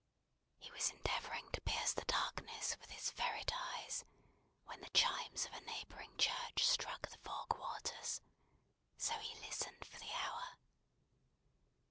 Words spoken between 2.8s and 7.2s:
his ferret eyes, when the chimes of a neighbouring church struck the